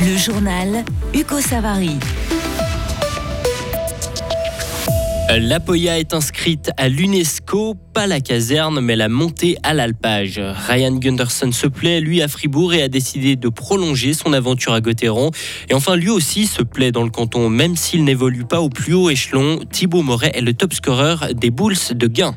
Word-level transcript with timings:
Le 0.00 0.16
journal 0.16 0.84
Hugo 1.12 1.40
Savary. 1.40 1.96
La 5.28 5.58
Poya 5.58 5.98
est 5.98 6.14
inscrite 6.14 6.70
à 6.76 6.88
l'UNESCO, 6.88 7.74
pas 7.92 8.06
la 8.06 8.20
caserne, 8.20 8.80
mais 8.80 8.94
la 8.94 9.08
montée 9.08 9.58
à 9.64 9.74
l'alpage. 9.74 10.40
Ryan 10.40 10.92
Gunderson 10.92 11.50
se 11.50 11.66
plaît, 11.66 12.00
lui, 12.00 12.22
à 12.22 12.28
Fribourg 12.28 12.74
et 12.74 12.82
a 12.82 12.88
décidé 12.88 13.34
de 13.34 13.48
prolonger 13.48 14.14
son 14.14 14.32
aventure 14.32 14.72
à 14.72 14.80
Gotteron. 14.80 15.32
Et 15.68 15.74
enfin, 15.74 15.96
lui 15.96 16.10
aussi 16.10 16.46
se 16.46 16.62
plaît 16.62 16.92
dans 16.92 17.02
le 17.02 17.10
canton, 17.10 17.50
même 17.50 17.74
s'il 17.74 18.04
n'évolue 18.04 18.44
pas 18.44 18.60
au 18.60 18.68
plus 18.68 18.94
haut 18.94 19.10
échelon. 19.10 19.58
Thibaut 19.70 20.02
Moret 20.02 20.30
est 20.34 20.42
le 20.42 20.54
top 20.54 20.74
scorer 20.74 21.34
des 21.34 21.50
Bulls 21.50 21.76
de 21.90 22.06
Gain. 22.06 22.36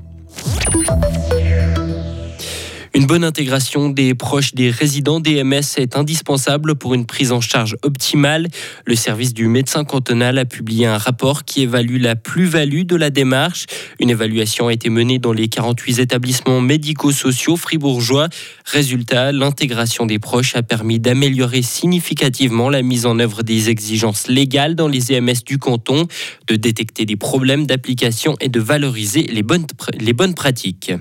Une 2.94 3.06
bonne 3.06 3.24
intégration 3.24 3.88
des 3.88 4.14
proches 4.14 4.54
des 4.54 4.70
résidents 4.70 5.22
DMS 5.22 5.78
est 5.78 5.96
indispensable 5.96 6.76
pour 6.76 6.94
une 6.94 7.06
prise 7.06 7.32
en 7.32 7.40
charge 7.40 7.78
optimale. 7.84 8.50
Le 8.86 8.96
service 8.96 9.34
du 9.34 9.48
médecin 9.48 9.86
cantonal 9.86 10.38
a 10.38 10.44
publié 10.44 10.88
un 10.88 10.98
rapport 10.98 11.46
qui 11.46 11.62
évalue 11.62 12.02
la 12.02 12.18
plus-value 12.18 12.82
de 12.82 12.98
la 12.98 13.10
démarche. 13.10 13.66
Une 14.02 14.10
évaluation 14.10 14.68
a 14.68 14.74
été 14.74 14.90
menée 14.90 15.20
dans 15.20 15.32
les 15.32 15.48
48 15.48 16.00
établissements 16.00 16.60
médico-sociaux 16.60 17.56
fribourgeois. 17.56 18.28
Résultat, 18.66 19.32
l'intégration 19.32 20.06
des 20.06 20.20
proches 20.20 20.58
a 20.58 20.62
permis 20.62 21.00
d'améliorer 21.00 21.62
significativement 21.62 22.70
la 22.70 22.82
mise 22.82 23.06
en 23.06 23.20
œuvre 23.20 23.42
des 23.42 23.70
exigences 23.70 24.28
légales 24.28 24.76
dans 24.76 24.90
les 24.90 25.14
EMS 25.14 25.46
du 25.46 25.60
canton, 25.60 26.08
de 26.48 26.56
détecter 26.58 27.06
des 27.06 27.16
problèmes 27.16 27.66
d'application 27.66 28.36
et 28.42 28.50
de 28.50 28.60
valoriser 28.60 29.24
les 29.24 29.44
bonnes, 29.44 29.66
les 29.98 30.12
bonnes 30.12 30.36
pratiques. 30.36 30.92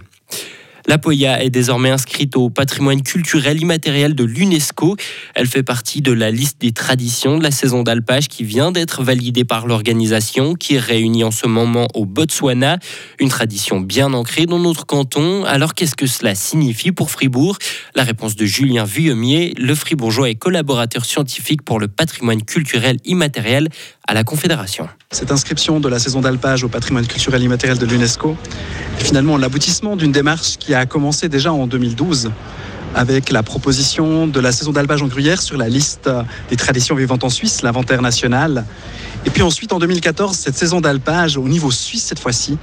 La 0.86 0.98
Poya 0.98 1.42
est 1.42 1.50
désormais 1.50 1.90
inscrite 1.90 2.36
au 2.36 2.50
patrimoine 2.50 3.02
culturel 3.02 3.60
immatériel 3.60 4.14
de 4.14 4.24
l'UNESCO. 4.24 4.96
Elle 5.34 5.46
fait 5.46 5.62
partie 5.62 6.00
de 6.00 6.12
la 6.12 6.30
liste 6.30 6.60
des 6.60 6.72
traditions 6.72 7.38
de 7.38 7.42
la 7.42 7.50
saison 7.50 7.82
d'alpage 7.82 8.28
qui 8.28 8.44
vient 8.44 8.72
d'être 8.72 9.02
validée 9.02 9.44
par 9.44 9.66
l'organisation 9.66 10.54
qui 10.54 10.74
est 10.76 10.80
réunie 10.80 11.24
en 11.24 11.30
ce 11.30 11.46
moment 11.46 11.86
au 11.94 12.06
Botswana. 12.06 12.78
Une 13.18 13.28
tradition 13.28 13.80
bien 13.80 14.12
ancrée 14.14 14.46
dans 14.46 14.58
notre 14.58 14.86
canton. 14.86 15.44
Alors 15.44 15.74
qu'est-ce 15.74 15.96
que 15.96 16.06
cela 16.06 16.34
signifie 16.34 16.92
pour 16.92 17.10
Fribourg? 17.10 17.58
La 17.94 18.02
réponse 18.02 18.36
de 18.36 18.46
Julien 18.46 18.84
Vuillemier, 18.84 19.54
le 19.58 19.74
fribourgeois 19.74 20.30
et 20.30 20.34
collaborateur 20.34 21.04
scientifique 21.04 21.62
pour 21.62 21.78
le 21.78 21.88
patrimoine 21.88 22.42
culturel 22.42 22.96
immatériel 23.04 23.68
à 24.10 24.12
la 24.12 24.24
Confédération. 24.24 24.88
Cette 25.12 25.30
inscription 25.30 25.78
de 25.78 25.88
la 25.88 26.00
saison 26.00 26.20
d'alpage 26.20 26.64
au 26.64 26.68
patrimoine 26.68 27.06
culturel 27.06 27.44
immatériel 27.44 27.78
de 27.78 27.86
l'UNESCO 27.86 28.36
est 28.98 29.04
finalement 29.04 29.36
l'aboutissement 29.36 29.94
d'une 29.94 30.10
démarche 30.10 30.56
qui 30.58 30.74
a 30.74 30.84
commencé 30.84 31.28
déjà 31.28 31.52
en 31.52 31.68
2012 31.68 32.32
avec 32.96 33.30
la 33.30 33.44
proposition 33.44 34.26
de 34.26 34.40
la 34.40 34.50
saison 34.50 34.72
d'alpage 34.72 35.00
en 35.00 35.06
gruyère 35.06 35.40
sur 35.40 35.56
la 35.56 35.68
liste 35.68 36.10
des 36.48 36.56
traditions 36.56 36.96
vivantes 36.96 37.22
en 37.22 37.28
Suisse, 37.28 37.62
l'inventaire 37.62 38.02
national. 38.02 38.64
Et 39.26 39.30
puis 39.30 39.42
ensuite, 39.42 39.72
en 39.72 39.78
2014, 39.78 40.36
cette 40.36 40.56
saison 40.56 40.80
d'alpage, 40.80 41.36
au 41.36 41.46
niveau 41.46 41.70
suisse 41.70 42.04
cette 42.04 42.18
fois-ci, 42.18 42.56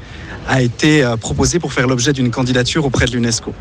a 0.48 0.62
été 0.62 1.04
euh, 1.04 1.18
proposée 1.18 1.60
pour 1.60 1.74
faire 1.74 1.88
l'objet 1.88 2.14
d'une 2.14 2.32
candidature 2.32 2.86
auprès 2.86 3.06
de 3.06 3.12
l'UNESCO. 3.12 3.54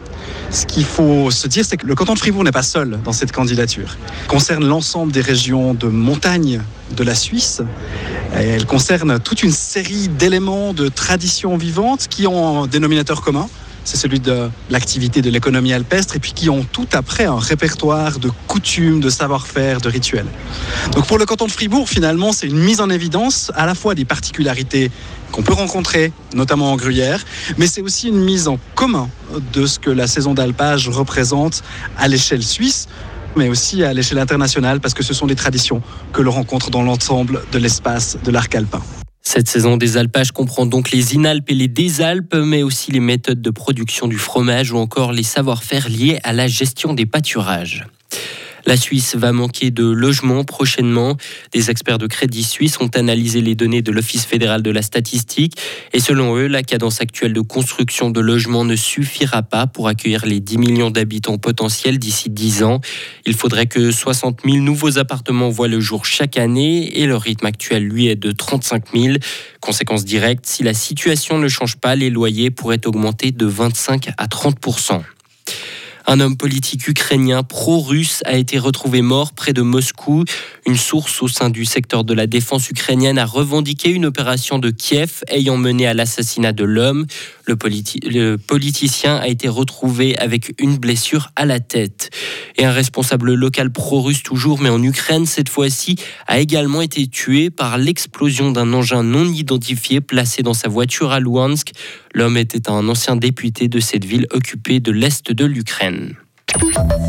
Ce 0.50 0.64
qu'il 0.66 0.84
faut 0.84 1.30
se 1.30 1.48
dire, 1.48 1.64
c'est 1.64 1.77
que 1.77 1.86
le 1.86 1.94
canton 1.94 2.14
de 2.14 2.19
Fribourg 2.19 2.44
n'est 2.44 2.52
pas 2.52 2.62
seul 2.62 2.98
dans 3.05 3.12
cette 3.12 3.33
candidature. 3.33 3.97
Elle 4.22 4.28
concerne 4.28 4.67
l'ensemble 4.67 5.12
des 5.12 5.20
régions 5.20 5.74
de 5.74 5.89
montagne 5.89 6.62
de 6.97 7.02
la 7.02 7.14
Suisse. 7.14 7.62
elle 8.33 8.64
concerne 8.64 9.19
toute 9.19 9.42
une 9.42 9.50
série 9.50 10.08
d'éléments 10.08 10.72
de 10.72 10.89
traditions 10.89 11.56
vivantes 11.56 12.06
qui 12.08 12.27
ont 12.27 12.62
un 12.62 12.67
dénominateur 12.69 13.20
commun, 13.22 13.48
c'est 13.87 13.97
celui 13.97 14.20
de 14.20 14.51
l'activité 14.69 15.23
de 15.23 15.31
l'économie 15.31 15.73
alpestre, 15.73 16.17
et 16.17 16.19
puis 16.19 16.33
qui 16.33 16.51
ont 16.51 16.67
tout 16.70 16.89
après 16.92 17.25
un 17.25 17.39
répertoire 17.39 18.19
de 18.19 18.31
coutumes, 18.48 19.01
de 19.01 19.09
savoir-faire, 19.09 19.81
de 19.81 19.89
rituels. 19.89 20.27
Donc 20.92 21.06
pour 21.06 21.19
le 21.19 21.25
canton 21.25 21.47
de 21.47 21.53
Fribourg, 21.53 21.89
finalement, 21.89 22.33
c'est 22.33 22.48
une 22.48 22.59
mise 22.59 22.81
en 22.81 22.91
évidence 22.91 23.53
à 23.55 23.64
la 23.64 23.75
fois 23.75 23.95
des 23.95 24.05
particularités 24.05 24.91
qu'on 25.31 25.42
peut 25.42 25.55
rencontrer, 25.55 26.12
notamment 26.34 26.73
en 26.73 26.77
Gruyère, 26.77 27.25
mais 27.58 27.69
c'est 27.69 27.80
aussi 27.80 28.08
une 28.08 28.23
mise 28.23 28.48
en 28.48 28.58
commun 28.75 29.08
de 29.52 29.67
ce 29.67 29.79
que 29.79 29.91
la 29.91 30.08
saison 30.08 30.35
d'alpage 30.35 30.89
représente 30.89 31.63
à 31.96 32.08
l'échelle 32.08 32.42
suisse 32.42 32.89
mais 33.36 33.51
aussi 33.51 33.85
à 33.85 33.92
l'échelle 33.92 34.19
internationale, 34.19 34.80
parce 34.80 34.95
que 34.95 35.02
ce 35.02 35.13
sont 35.13 35.27
des 35.27 35.35
traditions 35.36 35.83
que 36.14 36.23
l'on 36.23 36.30
rencontre 36.33 36.70
dans 36.70 36.83
l'ensemble 36.83 37.42
de 37.52 37.58
l'espace 37.58 38.17
de 38.25 38.30
l'arc 38.30 38.55
alpin. 38.55 38.80
Cette 39.29 39.48
saison 39.48 39.77
des 39.77 39.97
alpages 39.97 40.31
comprend 40.31 40.67
donc 40.67 40.92
les 40.92 41.17
inalpes 41.17 41.51
et 41.51 41.55
les 41.55 41.67
désalpes, 41.67 42.37
mais 42.37 42.63
aussi 42.63 42.92
les 42.92 43.01
méthodes 43.01 43.42
de 43.42 43.51
production 43.51 44.07
du 44.07 44.19
fromage 44.19 44.70
ou 44.70 44.77
encore 44.77 45.11
les 45.11 45.25
savoir-faire 45.25 45.89
liés 45.89 46.20
à 46.23 46.33
la 46.33 46.47
gestion 46.47 46.95
des 46.95 47.07
pâturages. 47.07 47.89
La 48.66 48.77
Suisse 48.77 49.14
va 49.14 49.32
manquer 49.32 49.70
de 49.70 49.84
logements 49.84 50.42
prochainement. 50.42 51.16
Des 51.52 51.70
experts 51.70 51.98
de 51.98 52.08
Crédit 52.08 52.42
Suisse 52.42 52.80
ont 52.80 52.88
analysé 52.88 53.40
les 53.40 53.54
données 53.54 53.80
de 53.80 53.92
l'Office 53.92 54.27
fédéral 54.27 54.60
de 54.62 54.70
la 54.70 54.82
statistique 54.82 55.56
et 55.92 56.00
selon 56.00 56.36
eux, 56.36 56.48
la 56.48 56.64
cadence 56.64 57.00
actuelle 57.00 57.32
de 57.32 57.40
construction 57.40 58.10
de 58.10 58.20
logements 58.20 58.64
ne 58.64 58.74
suffira 58.74 59.42
pas 59.42 59.68
pour 59.68 59.86
accueillir 59.86 60.27
les 60.27 60.40
10 60.40 60.58
millions 60.58 60.90
d'habitants 60.90 61.38
potentiels 61.38 61.98
d'ici 61.98 62.28
10 62.28 62.64
ans. 62.64 62.80
Il 63.24 63.34
faudrait 63.34 63.66
que 63.66 63.92
60 63.92 64.40
000 64.44 64.56
nouveaux 64.56 64.98
appartements 64.98 65.48
voient 65.48 65.68
le 65.68 65.78
jour 65.78 66.04
chaque 66.04 66.36
année 66.36 66.98
et 66.98 67.06
le 67.06 67.16
rythme 67.16 67.46
actuel, 67.46 67.84
lui, 67.84 68.08
est 68.08 68.16
de 68.16 68.33
35 68.33 68.84
000. 68.94 69.16
Conséquence 69.60 70.04
directe, 70.04 70.44
si 70.46 70.64
la 70.64 70.74
situation 70.74 71.38
ne 71.38 71.46
change 71.46 71.77
pas, 71.77 71.94
les 71.94 72.10
loyers 72.10 72.50
pourraient 72.50 72.84
augmenter 72.84 73.30
de 73.30 73.46
25 73.46 74.10
à 74.18 74.27
30 74.27 74.56
un 76.06 76.20
homme 76.20 76.36
politique 76.36 76.86
ukrainien 76.86 77.42
pro-russe 77.42 78.22
a 78.27 78.36
été 78.36 78.58
retrouvé 78.58 79.02
mort 79.02 79.33
près 79.33 79.52
de 79.52 79.62
Moscou. 79.62 80.24
Une 80.64 80.77
source 80.77 81.20
au 81.20 81.28
sein 81.28 81.50
du 81.50 81.64
secteur 81.64 82.05
de 82.05 82.14
la 82.14 82.28
défense 82.28 82.70
ukrainienne 82.70 83.18
a 83.18 83.24
revendiqué 83.24 83.90
une 83.90 84.06
opération 84.06 84.58
de 84.58 84.70
Kiev 84.70 85.24
ayant 85.28 85.56
mené 85.56 85.86
à 85.86 85.95
l'assassinat 85.95 86.52
de 86.52 86.64
l'homme. 86.64 87.06
Le, 87.46 88.36
politicien 88.36 89.16
a 89.16 89.28
été 89.28 89.48
retrouvé 89.48 90.16
avec 90.18 90.55
une 90.58 90.78
blessure 90.78 91.30
à 91.34 91.45
la 91.45 91.61
tête. 91.61 92.11
Et 92.56 92.64
un 92.64 92.72
responsable 92.72 93.34
local 93.34 93.70
pro-russe 93.70 94.22
toujours, 94.22 94.61
mais 94.61 94.68
en 94.68 94.83
Ukraine 94.83 95.27
cette 95.27 95.48
fois-ci, 95.48 95.96
a 96.28 96.39
également 96.39 96.83
été 96.83 97.06
tué 97.08 97.50
par 97.50 97.78
l'explosion 97.78 98.52
d'un 98.52 98.72
engin 98.72 99.02
non 99.02 99.27
identifié 99.27 100.00
placé 100.00 100.42
dans 100.42 100.55
sa 100.55 100.68
voiture 100.68 101.11
à 101.11 101.20
Luhansk. 101.20 101.72
L'homme 102.14 102.36
était 102.36 102.70
un 102.70 102.89
ancien 102.89 103.16
député 103.16 103.68
de 103.68 103.80
cette 103.80 104.05
ville 104.05 104.27
occupée 104.33 104.80
de 104.80 104.92
l'Est 104.92 105.30
de 105.30 105.45
l'Ukraine. 105.45 105.95
Morgen. 105.96 107.05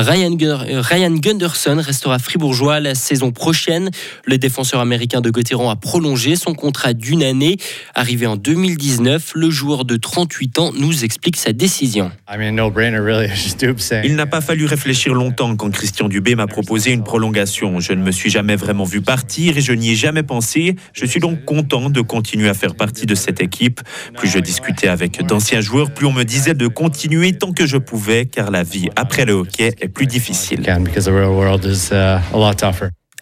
Ryan, 0.00 1.16
Gunderson 1.16 1.82
restera 1.84 2.20
fribourgeois 2.20 2.78
la 2.78 2.94
saison 2.94 3.32
prochaine. 3.32 3.90
Le 4.24 4.38
défenseur 4.38 4.80
américain 4.80 5.20
de 5.20 5.28
Gotteron 5.28 5.70
a 5.70 5.76
prolongé 5.76 6.36
son 6.36 6.54
contrat 6.54 6.92
d'une 6.92 7.24
année. 7.24 7.56
Arrivé 7.96 8.26
en 8.26 8.36
2019, 8.36 9.32
le 9.34 9.50
joueur 9.50 9.84
de 9.84 9.96
38 9.96 10.58
ans 10.60 10.72
nous 10.78 11.04
explique 11.04 11.36
sa 11.36 11.52
décision. 11.52 12.12
Il 14.04 14.14
n'a 14.14 14.26
pas 14.26 14.40
fallu 14.40 14.66
réfléchir 14.66 15.14
longtemps 15.14 15.56
quand 15.56 15.70
Christian 15.70 16.08
Dubé 16.08 16.36
m'a 16.36 16.46
proposé 16.46 16.92
une 16.92 17.02
prolongation. 17.02 17.80
Je 17.80 17.92
ne 17.92 18.02
me 18.02 18.12
suis 18.12 18.30
jamais 18.30 18.54
vraiment 18.54 18.84
vu 18.84 19.00
partir 19.00 19.58
et 19.58 19.60
je 19.60 19.72
n'y 19.72 19.90
ai 19.90 19.96
jamais 19.96 20.22
pensé. 20.22 20.76
Je 20.92 21.06
suis 21.06 21.18
donc 21.18 21.44
content 21.44 21.90
de 21.90 22.00
continuer 22.02 22.48
à 22.48 22.54
faire 22.54 22.76
partie 22.76 23.06
de 23.06 23.16
cette 23.16 23.40
équipe. 23.40 23.80
Plus 24.16 24.28
je 24.28 24.38
discutais 24.38 24.88
avec 24.88 25.26
d'anciens 25.26 25.60
joueurs, 25.60 25.92
plus 25.92 26.06
on 26.06 26.12
me 26.12 26.22
disait 26.22 26.54
de 26.54 26.68
continuer 26.68 27.32
tant 27.32 27.52
que 27.52 27.66
je 27.66 27.78
pouvais, 27.78 28.26
car 28.26 28.52
la 28.52 28.62
vie 28.62 28.90
après 28.94 29.24
le 29.24 29.32
hockey 29.32 29.74
est 29.80 29.87
plus 29.88 30.06
difficile. 30.06 30.62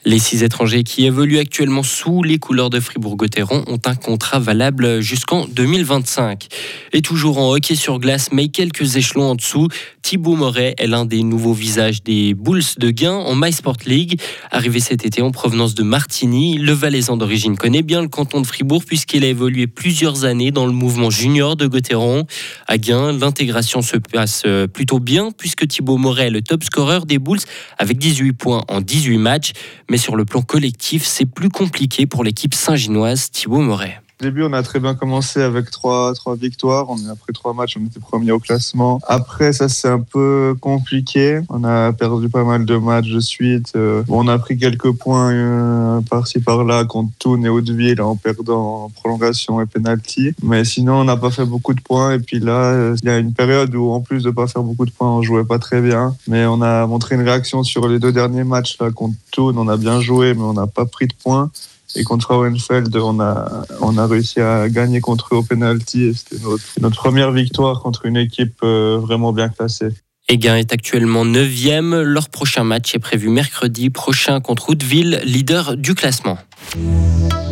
Les 0.08 0.20
six 0.20 0.44
étrangers 0.44 0.84
qui 0.84 1.04
évoluent 1.04 1.40
actuellement 1.40 1.82
sous 1.82 2.22
les 2.22 2.38
couleurs 2.38 2.70
de 2.70 2.78
Fribourg-Gotteron 2.78 3.64
ont 3.66 3.80
un 3.86 3.96
contrat 3.96 4.38
valable 4.38 5.00
jusqu'en 5.00 5.46
2025. 5.46 6.46
Et 6.92 7.02
toujours 7.02 7.38
en 7.38 7.50
hockey 7.50 7.74
sur 7.74 7.98
glace, 7.98 8.28
mais 8.30 8.46
quelques 8.46 8.94
échelons 8.94 9.30
en 9.30 9.34
dessous, 9.34 9.66
Thibaut 10.02 10.36
Moret 10.36 10.76
est 10.78 10.86
l'un 10.86 11.06
des 11.06 11.24
nouveaux 11.24 11.54
visages 11.54 12.04
des 12.04 12.34
Bulls 12.34 12.62
de 12.78 12.90
Gain 12.90 13.14
en 13.14 13.34
MySport 13.34 13.78
League. 13.84 14.20
Arrivé 14.52 14.78
cet 14.78 15.04
été 15.04 15.22
en 15.22 15.32
provenance 15.32 15.74
de 15.74 15.82
Martigny, 15.82 16.56
le 16.56 16.70
Valaisan 16.70 17.16
d'origine 17.16 17.56
connaît 17.56 17.82
bien 17.82 18.00
le 18.00 18.06
canton 18.06 18.40
de 18.40 18.46
Fribourg 18.46 18.84
puisqu'il 18.84 19.24
a 19.24 19.26
évolué 19.26 19.66
plusieurs 19.66 20.24
années 20.24 20.52
dans 20.52 20.66
le 20.66 20.72
mouvement 20.72 21.10
junior 21.10 21.56
de 21.56 21.66
Gotteron. 21.66 22.26
À 22.68 22.78
Gain, 22.78 23.10
l'intégration 23.10 23.82
se 23.82 23.96
passe 23.96 24.44
plutôt 24.72 25.00
bien 25.00 25.32
puisque 25.36 25.66
Thibaut 25.66 25.96
Moret 25.96 26.28
est 26.28 26.30
le 26.30 26.42
top 26.42 26.62
scorer 26.62 27.00
des 27.06 27.18
Bulls 27.18 27.40
avec 27.76 27.98
18 27.98 28.34
points 28.34 28.62
en 28.68 28.80
18 28.80 29.18
matchs. 29.18 29.50
Sur 29.98 30.16
le 30.16 30.24
plan 30.24 30.42
collectif, 30.42 31.04
c'est 31.04 31.26
plus 31.26 31.48
compliqué 31.48 32.06
pour 32.06 32.24
l'équipe 32.24 32.54
saint-ginoise 32.54 33.30
Thibaut 33.30 33.60
Moret. 33.60 34.00
Début, 34.18 34.44
on 34.44 34.52
a 34.54 34.62
très 34.62 34.80
bien 34.80 34.94
commencé 34.94 35.42
avec 35.42 35.70
trois, 35.70 36.14
trois 36.14 36.36
victoires. 36.36 36.86
On, 36.88 36.96
après 37.10 37.34
trois 37.34 37.52
matchs, 37.52 37.76
on 37.78 37.84
était 37.84 38.00
premier 38.00 38.32
au 38.32 38.38
classement. 38.38 38.98
Après, 39.06 39.52
ça 39.52 39.68
c'est 39.68 39.88
un 39.88 40.00
peu 40.00 40.56
compliqué. 40.58 41.40
On 41.50 41.64
a 41.64 41.92
perdu 41.92 42.30
pas 42.30 42.42
mal 42.42 42.64
de 42.64 42.76
matchs 42.78 43.10
de 43.10 43.20
suite. 43.20 43.72
Euh, 43.76 44.02
on 44.08 44.26
a 44.26 44.38
pris 44.38 44.56
quelques 44.56 44.90
points 44.92 45.32
euh, 45.32 46.00
par-ci 46.08 46.40
par-là 46.40 46.86
contre 46.86 47.10
Toon 47.18 47.42
et 47.44 47.50
Hauteville 47.50 48.00
en 48.00 48.16
perdant 48.16 48.84
en 48.84 48.88
prolongation 48.88 49.60
et 49.60 49.66
penalty. 49.66 50.32
Mais 50.42 50.64
sinon, 50.64 51.00
on 51.00 51.04
n'a 51.04 51.18
pas 51.18 51.30
fait 51.30 51.44
beaucoup 51.44 51.74
de 51.74 51.82
points. 51.82 52.12
Et 52.12 52.18
puis 52.18 52.40
là, 52.40 52.72
euh, 52.72 52.96
il 53.02 53.08
y 53.08 53.12
a 53.12 53.18
une 53.18 53.34
période 53.34 53.74
où, 53.74 53.90
en 53.90 54.00
plus 54.00 54.22
de 54.22 54.30
pas 54.30 54.46
faire 54.46 54.62
beaucoup 54.62 54.86
de 54.86 54.92
points, 54.92 55.10
on 55.10 55.20
jouait 55.20 55.44
pas 55.44 55.58
très 55.58 55.82
bien. 55.82 56.16
Mais 56.26 56.46
on 56.46 56.62
a 56.62 56.86
montré 56.86 57.16
une 57.16 57.22
réaction 57.22 57.62
sur 57.64 57.86
les 57.86 57.98
deux 57.98 58.12
derniers 58.12 58.44
matchs 58.44 58.78
là 58.80 58.90
contre 58.90 59.16
Toon. 59.32 59.52
On 59.58 59.68
a 59.68 59.76
bien 59.76 60.00
joué, 60.00 60.32
mais 60.32 60.42
on 60.42 60.54
n'a 60.54 60.66
pas 60.66 60.86
pris 60.86 61.06
de 61.06 61.14
points. 61.22 61.50
Et 61.96 62.04
contre 62.04 62.26
Frauenfeld, 62.26 62.94
on 62.96 63.20
a, 63.20 63.64
on 63.80 63.96
a 63.96 64.06
réussi 64.06 64.40
à 64.40 64.68
gagner 64.68 65.00
contre 65.00 65.28
eux 65.32 65.38
au 65.38 65.42
penalty. 65.42 66.12
C'était 66.14 66.42
notre, 66.42 66.64
notre, 66.80 66.96
première 66.96 67.32
victoire 67.32 67.82
contre 67.82 68.06
une 68.06 68.16
équipe 68.16 68.58
euh, 68.62 68.98
vraiment 69.00 69.32
bien 69.32 69.48
classée. 69.48 69.88
Eguin 70.28 70.56
est 70.56 70.72
actuellement 70.72 71.24
9e. 71.24 72.02
Leur 72.02 72.28
prochain 72.28 72.64
match 72.64 72.94
est 72.94 72.98
prévu 72.98 73.28
mercredi 73.28 73.90
prochain 73.90 74.40
contre 74.40 74.70
Hauteville, 74.70 75.20
leader 75.24 75.76
du 75.76 75.94
classement. 75.94 76.38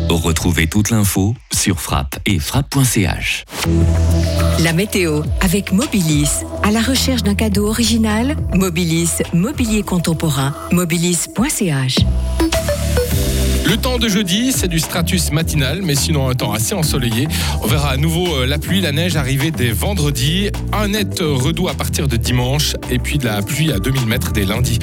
Retrouvez 0.09 0.67
toute 0.67 0.89
l'info 0.89 1.35
sur 1.53 1.79
frappe 1.79 2.19
et 2.25 2.39
frappe.ch. 2.39 3.45
La 4.59 4.73
météo 4.73 5.21
avec 5.41 5.71
Mobilis. 5.71 6.43
À 6.63 6.71
la 6.71 6.81
recherche 6.81 7.23
d'un 7.23 7.35
cadeau 7.35 7.67
original, 7.67 8.35
Mobilis, 8.53 9.21
mobilier 9.33 9.83
contemporain, 9.83 10.53
mobilis.ch. 10.71 11.97
Le 13.67 13.77
temps 13.77 13.97
de 13.97 14.07
jeudi, 14.07 14.51
c'est 14.51 14.67
du 14.67 14.77
stratus 14.77 15.31
matinal, 15.31 15.81
mais 15.81 15.95
sinon 15.95 16.29
un 16.29 16.35
temps 16.35 16.53
assez 16.53 16.75
ensoleillé. 16.75 17.27
On 17.63 17.67
verra 17.67 17.89
à 17.89 17.97
nouveau 17.97 18.27
euh, 18.27 18.45
la 18.45 18.59
pluie, 18.59 18.79
la 18.79 18.91
neige 18.91 19.15
arriver 19.15 19.49
dès 19.49 19.71
vendredi, 19.71 20.51
un 20.71 20.89
net 20.89 21.19
redout 21.19 21.67
à 21.67 21.73
partir 21.73 22.07
de 22.07 22.15
dimanche, 22.15 22.75
et 22.91 22.99
puis 22.99 23.17
de 23.17 23.25
la 23.25 23.41
pluie 23.41 23.71
à 23.71 23.79
2000 23.79 24.05
mètres 24.05 24.31
dès 24.33 24.45
lundi. 24.45 24.77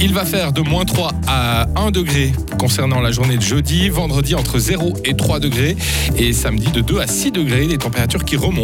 Il 0.00 0.12
va 0.12 0.24
faire 0.24 0.52
de 0.52 0.62
moins 0.62 0.84
3 0.84 1.12
à 1.28 1.66
1 1.76 1.92
degré 1.92 2.32
concernant 2.58 3.00
la 3.00 3.12
journée 3.12 3.36
de 3.36 3.42
jeudi, 3.42 3.88
vendredi 3.88 4.34
entre 4.34 4.58
0 4.58 4.94
et 5.04 5.14
3 5.14 5.38
degrés, 5.38 5.76
et 6.16 6.32
samedi 6.32 6.72
de 6.72 6.80
2 6.80 6.98
à 6.98 7.06
6 7.06 7.30
degrés, 7.30 7.66
des 7.66 7.78
températures 7.78 8.24
qui 8.24 8.36
remontent. 8.36 8.62